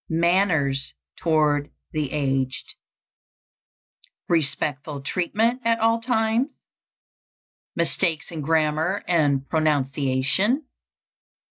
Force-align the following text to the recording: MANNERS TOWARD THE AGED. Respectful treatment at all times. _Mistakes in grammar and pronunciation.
MANNERS 0.09 0.95
TOWARD 1.19 1.69
THE 1.91 2.11
AGED. 2.11 2.73
Respectful 4.27 5.01
treatment 5.01 5.61
at 5.63 5.77
all 5.77 6.01
times. 6.01 6.47
_Mistakes 7.79 8.31
in 8.31 8.41
grammar 8.41 9.03
and 9.07 9.47
pronunciation. 9.47 10.65